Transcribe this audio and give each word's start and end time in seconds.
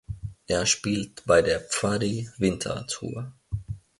Er 0.47 0.65
spielt 0.65 1.25
bei 1.27 1.43
der 1.43 1.59
Pfadi 1.59 2.27
Winterthur. 2.39 3.31